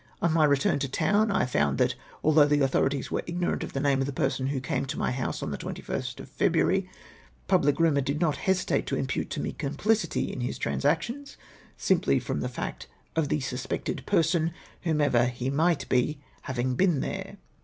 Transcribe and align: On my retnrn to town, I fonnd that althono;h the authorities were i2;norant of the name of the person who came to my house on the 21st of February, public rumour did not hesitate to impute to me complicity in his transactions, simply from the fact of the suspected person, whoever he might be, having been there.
On 0.19 0.33
my 0.33 0.47
retnrn 0.47 0.79
to 0.79 0.89
town, 0.89 1.29
I 1.29 1.43
fonnd 1.43 1.77
that 1.77 1.93
althono;h 2.23 2.49
the 2.49 2.61
authorities 2.61 3.11
were 3.11 3.21
i2;norant 3.21 3.61
of 3.61 3.73
the 3.73 3.79
name 3.79 3.99
of 3.99 4.07
the 4.07 4.11
person 4.11 4.47
who 4.47 4.59
came 4.59 4.87
to 4.87 4.97
my 4.97 5.11
house 5.11 5.43
on 5.43 5.51
the 5.51 5.59
21st 5.59 6.19
of 6.21 6.27
February, 6.27 6.89
public 7.47 7.79
rumour 7.79 8.01
did 8.01 8.19
not 8.19 8.37
hesitate 8.37 8.87
to 8.87 8.95
impute 8.95 9.29
to 9.29 9.39
me 9.39 9.51
complicity 9.51 10.33
in 10.33 10.41
his 10.41 10.57
transactions, 10.57 11.37
simply 11.77 12.19
from 12.19 12.39
the 12.39 12.49
fact 12.49 12.87
of 13.15 13.29
the 13.29 13.41
suspected 13.41 14.03
person, 14.07 14.53
whoever 14.81 15.27
he 15.27 15.51
might 15.51 15.87
be, 15.87 16.19
having 16.41 16.73
been 16.73 17.01
there. 17.01 17.37